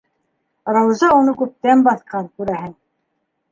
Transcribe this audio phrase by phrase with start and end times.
[0.77, 2.75] Рауза уны күптән баҫҡан, күрәһең.